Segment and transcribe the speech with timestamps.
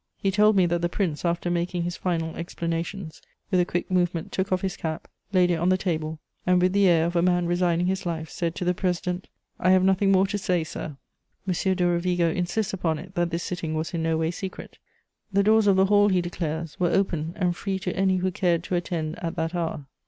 [0.17, 4.31] He told me that the Prince, after making his final explanations, with a quick movement
[4.31, 7.21] took off his cap, laid it on the table and, with the air of a
[7.21, 10.11] man resigning his life, said to the president: [Sidenote: His pitiful defense.] "I have nothing
[10.11, 10.97] more to say, sir."
[11.69, 11.75] M.
[11.75, 14.79] de Rovigo insists upon it that this sitting was in no way secret:
[15.31, 18.63] "The doors of the hall," he declares, "were open and free to any who cared
[18.63, 19.85] to attend _at that hour.